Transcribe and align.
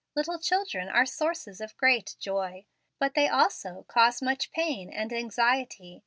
Little 0.15 0.39
children 0.39 0.87
are 0.89 1.05
sources 1.05 1.61
of 1.61 1.77
great 1.77 2.15
joy, 2.19 2.65
but 2.97 3.13
they 3.13 3.27
also 3.27 3.85
cause 3.87 4.19
much 4.19 4.49
pain 4.49 4.89
and 4.91 5.13
anxiety. 5.13 5.99